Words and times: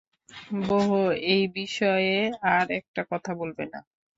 বোহ, 0.61 0.89
এই 1.25 1.43
বিষয়ে 1.55 2.15
আর 2.51 2.65
একটা 2.79 3.01
কথাও 3.11 3.35
বলবে 3.41 3.63
না! 3.65 3.79